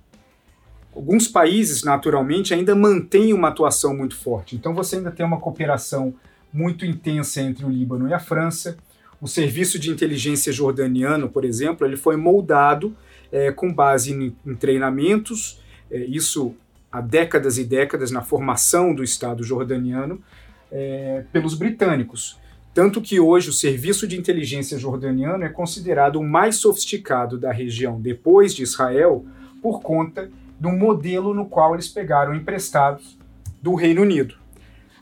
Alguns 1.00 1.30
países, 1.30 1.82
naturalmente, 1.82 2.54
ainda 2.54 2.76
mantêm 2.76 3.32
uma 3.32 3.48
atuação 3.48 3.96
muito 3.96 4.18
forte. 4.18 4.58
Então 4.58 4.74
você 4.74 4.98
ainda 4.98 5.10
tem 5.10 5.26
uma 5.26 5.40
cooperação 5.40 6.14
muito 6.52 6.86
intensa 6.86 7.40
entre 7.40 7.66
o 7.66 7.70
Líbano 7.70 8.10
e 8.10 8.14
a 8.14 8.20
França. 8.20 8.78
O 9.22 9.26
serviço 9.26 9.80
de 9.80 9.90
inteligência 9.90 10.52
jordaniano, 10.52 11.30
por 11.30 11.46
exemplo, 11.46 11.88
ele 11.88 11.96
foi 11.96 12.18
moldado 12.18 12.94
é, 13.32 13.50
com 13.50 13.74
base 13.74 14.12
em, 14.12 14.36
em 14.46 14.56
treinamentos, 14.56 15.62
é, 15.90 16.00
isso 16.00 16.54
há 16.92 17.00
décadas 17.00 17.58
e 17.58 17.64
décadas 17.64 18.12
na 18.12 18.22
formação 18.22 18.94
do 18.94 19.02
Estado 19.02 19.42
jordaniano, 19.42 20.22
é, 20.70 21.24
pelos 21.32 21.54
britânicos. 21.54 22.38
Tanto 22.74 23.00
que 23.00 23.22
hoje 23.22 23.50
o 23.50 23.54
serviço 23.54 24.06
de 24.06 24.20
inteligência 24.20 24.78
jordaniano 24.78 25.46
é 25.46 25.50
considerado 25.50 26.18
o 26.18 26.28
mais 26.28 26.58
sofisticado 26.58 27.38
da 27.38 27.54
região 27.54 28.02
depois 28.02 28.54
de 28.54 28.64
Israel, 28.64 29.26
por 29.62 29.82
conta 29.82 30.30
do 30.60 30.70
modelo 30.70 31.34
no 31.34 31.46
qual 31.46 31.74
eles 31.74 31.88
pegaram 31.88 32.36
emprestados 32.36 33.18
do 33.62 33.76
Reino 33.76 34.02
Unido. 34.02 34.36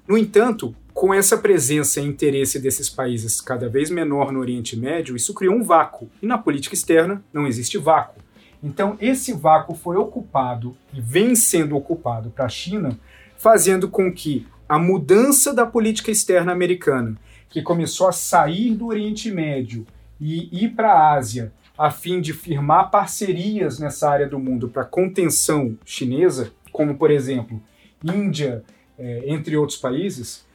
No 0.08 0.18
entanto, 0.18 0.76
com 0.94 1.14
essa 1.14 1.38
presença 1.38 2.00
e 2.00 2.06
interesse 2.06 2.60
desses 2.60 2.90
países 2.90 3.42
cada 3.42 3.70
vez 3.70 3.90
menor 3.90 4.32
no 4.32 4.40
Oriente 4.40 4.76
Médio, 4.76 5.16
isso 5.16 5.34
criou 5.34 5.56
um 5.56 5.64
vácuo. 5.64 6.10
E 6.22 6.26
na 6.26 6.38
política 6.38 6.76
externa 6.76 7.24
não 7.32 7.46
existe 7.46 7.78
vácuo. 7.78 8.22
Então, 8.64 8.98
esse 9.00 9.34
vácuo 9.34 9.76
foi 9.76 9.96
ocupado 9.98 10.76
e 10.94 11.00
vem 11.00 11.36
sendo 11.36 11.76
ocupado 11.76 12.30
para 12.32 12.46
a 12.46 12.50
China, 12.50 12.98
fazendo 13.38 13.88
com 13.88 14.12
que 14.12 14.48
a 14.68 14.80
mudança 14.80 15.54
da 15.54 15.66
política 15.66 16.10
externa 16.10 16.52
americana, 16.52 17.16
que 17.50 17.62
começou 17.62 18.08
a 18.08 18.12
sair 18.12 18.74
do 18.74 18.88
Oriente 18.88 19.32
Médio 19.32 19.86
e 20.20 20.64
ir 20.64 20.70
para 20.70 20.92
a 20.92 21.14
Ásia, 21.14 21.54
a 21.78 21.92
fim 21.92 22.20
de 22.20 22.34
firmar 22.34 22.90
parcerias 22.90 23.80
nessa 23.80 24.10
área 24.10 24.28
do 24.28 24.40
mundo 24.40 24.68
para 24.68 24.84
contenção 24.84 25.78
chinesa, 25.86 26.52
como 26.72 26.96
por 26.96 27.12
exemplo 27.12 27.62
Índia, 28.04 28.64
eh, 28.98 29.24
entre 29.28 29.56
outros 29.56 29.78
países, 29.78 30.46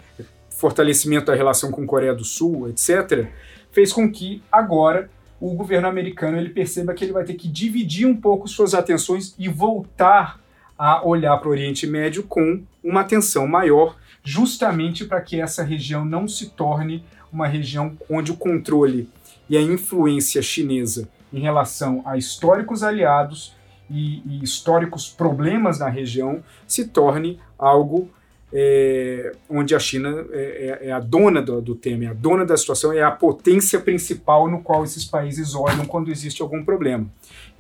fortalecimento 0.50 1.26
da 1.26 1.34
relação 1.34 1.70
com 1.70 1.86
Coreia 1.86 2.14
do 2.14 2.24
Sul, 2.24 2.68
etc., 2.68 3.28
fez 3.70 3.92
com 3.92 4.10
que 4.10 4.42
agora 4.50 5.10
o 5.40 5.54
governo 5.54 5.88
americano 5.88 6.38
ele 6.38 6.50
perceba 6.50 6.94
que 6.94 7.04
ele 7.04 7.12
vai 7.12 7.24
ter 7.24 7.34
que 7.34 7.48
dividir 7.48 8.06
um 8.06 8.16
pouco 8.16 8.46
suas 8.46 8.74
atenções 8.74 9.34
e 9.38 9.48
voltar 9.48 10.40
a 10.78 11.04
olhar 11.04 11.36
para 11.38 11.48
o 11.48 11.50
Oriente 11.50 11.86
Médio 11.86 12.22
com 12.22 12.62
uma 12.82 13.00
atenção 13.00 13.46
maior, 13.46 13.96
justamente 14.22 15.04
para 15.04 15.20
que 15.20 15.40
essa 15.40 15.62
região 15.62 16.04
não 16.04 16.28
se 16.28 16.50
torne 16.50 17.04
uma 17.32 17.46
região 17.46 17.96
onde 18.08 18.30
o 18.30 18.36
controle 18.36 19.08
e 19.52 19.56
a 19.58 19.60
influência 19.60 20.40
chinesa 20.40 21.10
em 21.30 21.40
relação 21.40 22.00
a 22.06 22.16
históricos 22.16 22.82
aliados 22.82 23.54
e, 23.90 24.22
e 24.24 24.42
históricos 24.42 25.10
problemas 25.10 25.78
na 25.78 25.90
região 25.90 26.42
se 26.66 26.88
torne 26.88 27.38
algo 27.58 28.08
é, 28.50 29.32
onde 29.50 29.74
a 29.74 29.78
China 29.78 30.24
é, 30.30 30.78
é, 30.82 30.88
é 30.88 30.92
a 30.92 30.98
dona 30.98 31.42
do, 31.42 31.60
do, 31.60 31.74
tema, 31.74 32.04
é 32.04 32.06
a 32.06 32.14
dona 32.14 32.46
da 32.46 32.56
situação, 32.56 32.94
é 32.94 33.02
a 33.02 33.10
potência 33.10 33.78
principal 33.78 34.50
no 34.50 34.62
qual 34.62 34.84
esses 34.84 35.04
países 35.04 35.54
olham 35.54 35.84
quando 35.84 36.10
existe 36.10 36.40
algum 36.40 36.64
problema. 36.64 37.06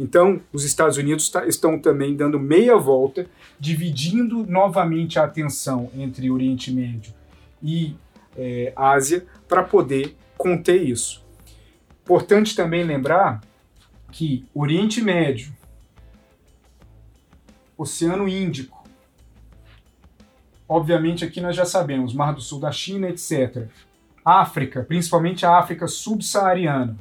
Então, 0.00 0.40
os 0.50 0.64
Estados 0.64 0.96
Unidos 0.96 1.28
tá, 1.28 1.46
estão 1.46 1.78
também 1.78 2.16
dando 2.16 2.40
meia 2.40 2.76
volta, 2.78 3.26
dividindo 3.60 4.46
novamente 4.46 5.18
a 5.18 5.24
atenção 5.24 5.90
entre 5.94 6.30
Oriente 6.30 6.72
Médio 6.72 7.12
e 7.62 7.94
é, 8.34 8.72
Ásia 8.74 9.26
para 9.46 9.62
poder 9.62 10.16
conter 10.38 10.80
isso. 10.80 11.21
Importante 12.04 12.54
também 12.54 12.84
lembrar 12.84 13.40
que 14.10 14.44
Oriente 14.54 15.00
Médio, 15.00 15.52
Oceano 17.76 18.28
Índico, 18.28 18.84
obviamente 20.68 21.24
aqui 21.24 21.40
nós 21.40 21.56
já 21.56 21.64
sabemos, 21.64 22.12
Mar 22.12 22.34
do 22.34 22.40
Sul 22.40 22.60
da 22.60 22.70
China, 22.70 23.08
etc. 23.08 23.68
África, 24.24 24.84
principalmente 24.84 25.46
a 25.46 25.56
África 25.58 25.86
subsaariana 25.86 26.96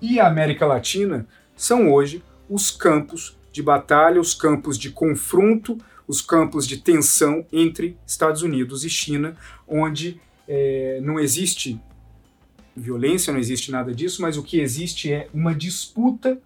e 0.00 0.18
a 0.20 0.26
América 0.26 0.66
Latina 0.66 1.26
são 1.56 1.92
hoje 1.92 2.22
os 2.48 2.70
campos 2.70 3.36
de 3.52 3.62
batalha, 3.62 4.20
os 4.20 4.34
campos 4.34 4.78
de 4.78 4.90
confronto, 4.90 5.78
os 6.06 6.20
campos 6.20 6.66
de 6.66 6.78
tensão 6.78 7.46
entre 7.52 7.96
Estados 8.06 8.42
Unidos 8.42 8.84
e 8.84 8.90
China, 8.90 9.36
onde 9.66 10.20
é, 10.46 11.00
não 11.02 11.18
existe 11.18 11.80
violência, 12.76 13.32
não 13.32 13.40
existe 13.40 13.70
nada 13.70 13.94
disso, 13.94 14.20
mas 14.20 14.36
o 14.36 14.42
que 14.42 14.60
existe 14.60 15.12
é 15.12 15.28
uma 15.32 15.54
disputa 15.54 16.38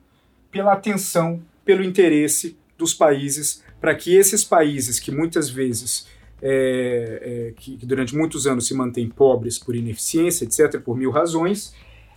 pela 0.50 0.72
atenção, 0.72 1.42
pelo 1.64 1.82
interesse 1.82 2.56
dos 2.78 2.94
países, 2.94 3.62
para 3.80 3.94
que 3.94 4.14
esses 4.14 4.44
países 4.44 5.00
que 5.00 5.10
muitas 5.10 5.50
vezes 5.50 6.06
é, 6.42 7.48
é, 7.50 7.52
que, 7.56 7.76
que, 7.76 7.86
durante 7.86 8.14
muitos 8.14 8.46
anos 8.46 8.66
se 8.66 8.74
mantêm 8.74 9.08
pobres 9.08 9.58
por 9.58 9.76
ineficiência, 9.76 10.44
etc., 10.44 10.80
por 10.80 10.96
mil 10.96 11.10
razões, 11.10 11.74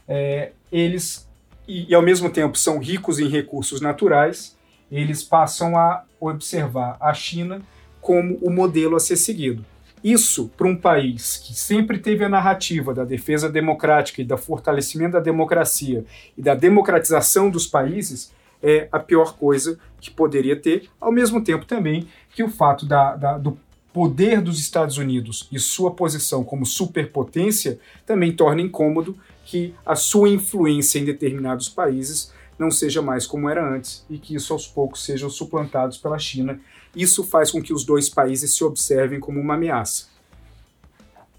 é, 0.08 0.51
eles, 0.72 1.27
e, 1.67 1.89
e, 1.89 1.96
ao 1.96 2.01
mesmo 2.01 2.29
tempo 2.29 2.58
são 2.58 2.79
ricos 2.79 3.20
em 3.20 3.27
recursos 3.27 3.82
naturais, 3.82 4.58
eles 4.91 5.24
passam 5.24 5.75
a 5.75 6.05
observar 6.20 6.98
a 7.01 7.13
China 7.13 7.62
como 8.00 8.38
o 8.41 8.50
modelo 8.50 8.96
a 8.96 9.00
ser 9.00 9.15
seguido. 9.15 9.65
Isso, 10.03 10.50
para 10.57 10.67
um 10.67 10.75
país 10.75 11.38
que 11.38 11.53
sempre 11.53 11.98
teve 11.98 12.25
a 12.25 12.29
narrativa 12.29 12.93
da 12.93 13.05
defesa 13.05 13.50
democrática 13.50 14.22
e 14.22 14.25
do 14.25 14.38
fortalecimento 14.38 15.13
da 15.13 15.19
democracia 15.19 16.03
e 16.38 16.41
da 16.41 16.53
democratização 16.53 17.50
dos 17.50 17.65
países, 17.65 18.33
é 18.62 18.88
a 18.91 19.00
pior 19.00 19.38
coisa 19.38 19.79
que 20.01 20.12
poderia 20.12 20.55
ter, 20.55 20.89
ao 21.00 21.12
mesmo 21.12 21.41
tempo 21.43 21.65
também 21.65 22.07
que 22.33 22.43
o 22.43 22.50
fato 22.50 22.86
da, 22.86 23.15
da, 23.15 23.38
do 23.38 23.57
poder 23.93 24.41
dos 24.41 24.60
Estados 24.60 24.98
Unidos 24.98 25.48
e 25.51 25.60
sua 25.60 25.91
posição 25.91 26.43
como 26.43 26.65
superpotência 26.65 27.79
também 28.05 28.36
torna 28.36 28.62
incômodo 28.62 29.17
que 29.45 29.74
a 29.86 29.95
sua 29.95 30.29
influência 30.29 30.98
em 30.98 31.05
determinados 31.05 31.69
países 31.69 32.33
não 32.57 32.72
seja 32.72 33.01
mais 33.01 33.27
como 33.27 33.50
era 33.50 33.67
antes 33.67 34.05
e 34.10 34.17
que 34.17 34.36
isso 34.36 34.53
aos 34.53 34.67
poucos 34.67 35.03
sejam 35.03 35.29
suplantados 35.29 35.98
pela 35.98 36.17
China. 36.17 36.60
Isso 36.95 37.23
faz 37.23 37.51
com 37.51 37.62
que 37.62 37.73
os 37.73 37.83
dois 37.83 38.09
países 38.09 38.55
se 38.55 38.63
observem 38.63 39.19
como 39.19 39.39
uma 39.39 39.55
ameaça. 39.55 40.07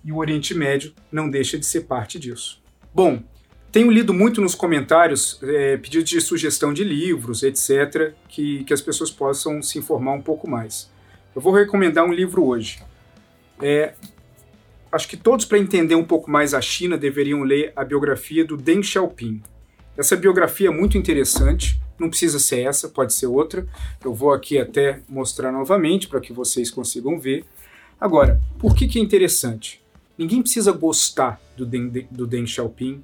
E 0.04 0.12
o 0.12 0.16
Oriente 0.16 0.54
Médio 0.54 0.92
não 1.11 1.30
deixa 1.30 1.58
de 1.58 1.64
ser 1.64 1.82
parte 1.82 2.18
disso. 2.18 2.62
Bom, 2.92 3.23
Tenho 3.75 3.90
lido 3.90 4.14
muito 4.14 4.40
nos 4.40 4.54
comentários 4.54 5.37
é, 5.42 5.76
pedidos 5.76 6.08
de 6.08 6.20
sugestão 6.20 6.73
de 6.73 6.84
livros, 6.84 7.42
etc., 7.42 8.14
que, 8.28 8.62
que 8.62 8.73
as 8.73 8.80
pessoas 8.80 9.11
possam 9.11 9.61
se 9.61 9.80
informar 9.80 10.12
um 10.12 10.23
pouco 10.23 10.49
mais. 10.49 10.88
Eu 11.34 11.42
vou 11.42 11.52
recomendar 11.52 12.04
um 12.04 12.12
livro 12.12 12.46
hoje. 12.46 12.80
É, 13.61 13.94
acho 14.92 15.08
que 15.08 15.16
todos, 15.16 15.44
para 15.44 15.58
entender 15.58 15.96
um 15.96 16.04
pouco 16.04 16.30
mais 16.30 16.54
a 16.54 16.61
China, 16.61 16.96
deveriam 16.96 17.42
ler 17.42 17.73
a 17.75 17.84
biografia 17.84 18.44
do 18.44 18.56
Deng 18.56 18.80
Xiaoping. 18.80 19.42
Essa 19.96 20.14
biografia 20.14 20.68
é 20.68 20.70
muito 20.70 20.96
interessante, 20.96 21.80
não 21.98 22.08
precisa 22.08 22.38
ser 22.38 22.60
essa, 22.60 22.88
pode 22.88 23.14
ser 23.14 23.26
outra. 23.26 23.66
Eu 24.04 24.14
vou 24.14 24.32
aqui 24.32 24.58
até 24.58 25.00
mostrar 25.08 25.52
novamente 25.52 26.08
para 26.08 26.20
que 26.20 26.32
vocês 26.32 26.70
consigam 26.70 27.18
ver. 27.18 27.44
Agora, 28.00 28.40
por 28.58 28.74
que, 28.74 28.88
que 28.88 28.98
é 28.98 29.02
interessante? 29.02 29.82
Ninguém 30.16 30.42
precisa 30.42 30.72
gostar 30.72 31.40
do 31.56 31.66
Deng, 31.66 32.06
do 32.10 32.26
Deng 32.26 32.46
Xiaoping, 32.46 33.02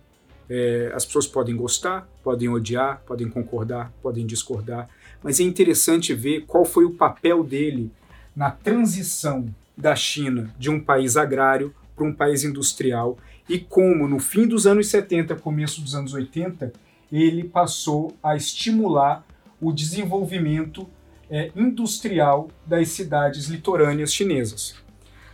é, 0.49 0.91
as 0.95 1.05
pessoas 1.05 1.29
podem 1.29 1.57
gostar, 1.57 2.09
podem 2.25 2.49
odiar, 2.49 3.03
podem 3.07 3.29
concordar, 3.29 3.93
podem 4.03 4.27
discordar, 4.27 4.89
mas 5.23 5.39
é 5.39 5.45
interessante 5.45 6.13
ver 6.13 6.45
qual 6.47 6.65
foi 6.65 6.85
o 6.85 6.95
papel 6.95 7.45
dele 7.45 7.91
na 8.35 8.51
transição 8.51 9.47
da 9.77 9.95
China 9.95 10.53
de 10.59 10.69
um 10.69 10.81
país 10.81 11.17
agrário 11.17 11.73
para 11.95 12.05
um 12.05 12.13
país 12.13 12.43
industrial 12.43 13.17
e 13.49 13.59
como 13.59 14.09
no 14.09 14.19
fim 14.19 14.47
dos 14.47 14.67
anos 14.67 14.89
70, 14.89 15.37
começo 15.37 15.81
dos 15.81 15.95
anos 15.95 16.15
80, 16.15 16.73
ele 17.11 17.45
passou 17.45 18.17
a 18.23 18.37
estimular 18.37 19.25
o 19.61 19.73
desenvolvimento 19.73 20.89
é, 21.31 21.51
industrial 21.55 22.49
das 22.67 22.89
cidades 22.89 23.47
litorâneas 23.47 24.13
chinesas. 24.13 24.75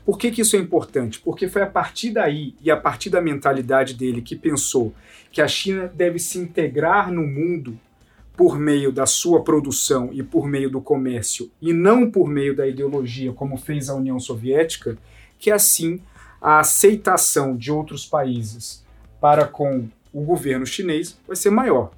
Por 0.04 0.18
que, 0.18 0.30
que 0.30 0.42
isso 0.42 0.54
é 0.54 0.58
importante? 0.58 1.18
Porque 1.18 1.48
foi 1.48 1.62
a 1.62 1.66
partir 1.66 2.10
daí 2.10 2.54
e 2.62 2.70
a 2.70 2.76
partir 2.76 3.10
da 3.10 3.20
mentalidade 3.20 3.94
dele 3.94 4.22
que 4.22 4.36
pensou 4.36 4.94
que 5.32 5.42
a 5.42 5.48
China 5.48 5.90
deve 5.92 6.18
se 6.18 6.38
integrar 6.38 7.10
no 7.10 7.26
mundo 7.26 7.78
por 8.36 8.58
meio 8.58 8.92
da 8.92 9.06
sua 9.06 9.42
produção 9.42 10.10
e 10.12 10.22
por 10.22 10.46
meio 10.46 10.70
do 10.70 10.80
comércio 10.80 11.50
e 11.60 11.72
não 11.72 12.10
por 12.10 12.28
meio 12.28 12.54
da 12.54 12.68
ideologia, 12.68 13.32
como 13.32 13.56
fez 13.56 13.88
a 13.88 13.94
União 13.94 14.20
Soviética, 14.20 14.96
que 15.38 15.50
assim 15.50 16.00
a 16.40 16.60
aceitação 16.60 17.56
de 17.56 17.72
outros 17.72 18.06
países 18.06 18.84
para 19.20 19.46
com 19.46 19.88
o 20.16 20.22
governo 20.22 20.64
chinês 20.64 21.18
vai 21.26 21.36
ser 21.36 21.50
maior. 21.50 21.90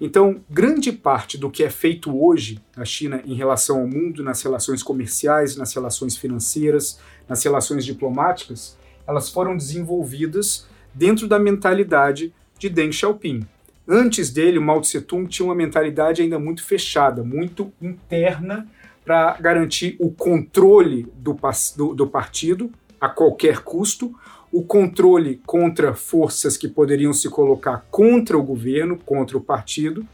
Então, 0.00 0.40
grande 0.48 0.92
parte 0.92 1.36
do 1.36 1.50
que 1.50 1.64
é 1.64 1.70
feito 1.70 2.16
hoje 2.16 2.60
na 2.76 2.84
China 2.84 3.20
em 3.26 3.34
relação 3.34 3.80
ao 3.80 3.88
mundo, 3.88 4.22
nas 4.22 4.40
relações 4.42 4.80
comerciais, 4.80 5.56
nas 5.56 5.74
relações 5.74 6.16
financeiras, 6.16 7.00
nas 7.28 7.42
relações 7.42 7.84
diplomáticas, 7.84 8.78
elas 9.08 9.28
foram 9.28 9.56
desenvolvidas 9.56 10.68
dentro 10.94 11.26
da 11.26 11.36
mentalidade 11.36 12.32
de 12.56 12.68
Deng 12.68 12.92
Xiaoping. 12.92 13.44
Antes 13.88 14.30
dele, 14.30 14.60
Mao 14.60 14.80
Tse 14.80 15.00
Tung 15.00 15.26
tinha 15.26 15.46
uma 15.46 15.54
mentalidade 15.54 16.22
ainda 16.22 16.38
muito 16.38 16.62
fechada, 16.64 17.24
muito 17.24 17.72
interna, 17.82 18.68
para 19.04 19.36
garantir 19.40 19.96
o 19.98 20.12
controle 20.12 21.10
do, 21.16 21.36
do, 21.76 21.94
do 21.94 22.06
partido 22.06 22.70
a 23.00 23.08
qualquer 23.08 23.60
custo, 23.60 24.14
o 24.52 24.62
controle 24.62 25.40
contra 25.46 25.94
forças 25.94 26.56
que 26.56 26.68
poderiam 26.68 27.12
se 27.12 27.28
colocar 27.28 27.86
contra 27.90 28.36
o 28.36 28.42
governo, 28.42 28.98
contra 28.98 29.36
o 29.36 29.40
partido, 29.40 30.06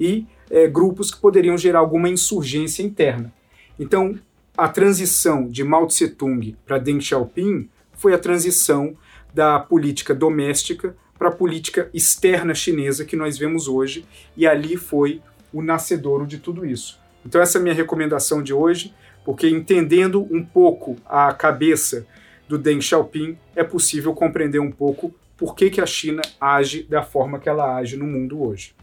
e 0.00 0.26
é, 0.50 0.66
grupos 0.66 1.10
que 1.10 1.20
poderiam 1.20 1.56
gerar 1.56 1.80
alguma 1.80 2.08
insurgência 2.08 2.82
interna. 2.82 3.32
Então, 3.78 4.18
a 4.56 4.68
transição 4.68 5.48
de 5.48 5.64
Mao 5.64 5.86
Tse 5.86 6.08
Tung 6.08 6.56
para 6.66 6.78
Deng 6.78 7.00
Xiaoping 7.00 7.68
foi 7.92 8.14
a 8.14 8.18
transição 8.18 8.96
da 9.32 9.58
política 9.58 10.14
doméstica 10.14 10.94
para 11.18 11.28
a 11.28 11.32
política 11.32 11.88
externa 11.94 12.54
chinesa 12.54 13.04
que 13.04 13.16
nós 13.16 13.38
vemos 13.38 13.68
hoje, 13.68 14.04
e 14.36 14.46
ali 14.46 14.76
foi 14.76 15.22
o 15.52 15.62
nascedouro 15.62 16.26
de 16.26 16.38
tudo 16.38 16.66
isso. 16.66 16.98
Então, 17.24 17.40
essa 17.40 17.58
é 17.58 17.60
a 17.60 17.62
minha 17.62 17.74
recomendação 17.74 18.42
de 18.42 18.52
hoje, 18.52 18.92
porque 19.24 19.48
entendendo 19.48 20.26
um 20.30 20.44
pouco 20.44 20.96
a 21.06 21.32
cabeça 21.32 22.06
do 22.52 22.58
Deng 22.58 22.82
Xiaoping, 22.82 23.38
é 23.56 23.64
possível 23.64 24.12
compreender 24.12 24.58
um 24.58 24.70
pouco 24.70 25.14
por 25.38 25.54
que, 25.54 25.70
que 25.70 25.80
a 25.80 25.86
China 25.86 26.20
age 26.38 26.82
da 26.82 27.02
forma 27.02 27.38
que 27.38 27.48
ela 27.48 27.76
age 27.76 27.96
no 27.96 28.06
mundo 28.06 28.42
hoje. 28.42 28.74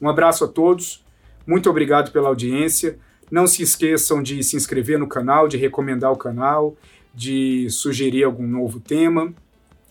Um 0.00 0.08
abraço 0.08 0.44
a 0.44 0.48
todos, 0.48 1.04
muito 1.44 1.68
obrigado 1.68 2.12
pela 2.12 2.28
audiência. 2.28 2.96
Não 3.28 3.48
se 3.48 3.64
esqueçam 3.64 4.22
de 4.22 4.44
se 4.44 4.54
inscrever 4.54 4.96
no 4.96 5.08
canal, 5.08 5.48
de 5.48 5.56
recomendar 5.56 6.12
o 6.12 6.16
canal, 6.16 6.76
de 7.12 7.68
sugerir 7.68 8.22
algum 8.22 8.46
novo 8.46 8.78
tema. 8.78 9.34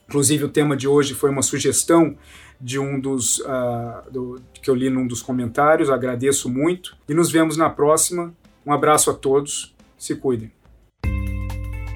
Inclusive, 0.08 0.46
o 0.46 0.50
tema 0.50 0.78
de 0.78 0.88
hoje 0.88 1.14
foi 1.14 1.30
uma 1.30 1.42
sugestão 1.42 2.16
de 2.62 2.80
um 2.80 2.98
dos 2.98 3.40
uh, 3.40 4.10
do, 4.10 4.42
que 4.62 4.70
eu 4.70 4.76
li 4.76 4.90
num 4.90 5.06
dos 5.06 5.22
comentários. 5.22 5.90
Agradeço 5.90 6.50
muito 6.50 6.96
e 7.10 7.14
nos 7.14 7.30
vemos 7.30 7.58
na 7.58 7.70
próxima. 7.70 8.34
Um 8.66 8.72
abraço 8.72 9.10
a 9.10 9.14
todos. 9.14 9.76
Se 9.98 10.16
cuidem. 10.16 10.63